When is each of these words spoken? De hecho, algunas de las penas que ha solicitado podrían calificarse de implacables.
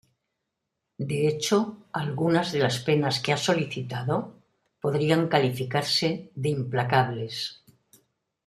De 1.09 1.27
hecho, 1.27 1.77
algunas 1.93 2.51
de 2.51 2.57
las 2.57 2.79
penas 2.79 3.19
que 3.19 3.33
ha 3.33 3.37
solicitado 3.37 4.33
podrían 4.79 5.27
calificarse 5.27 6.31
de 6.33 6.49
implacables. 6.49 7.61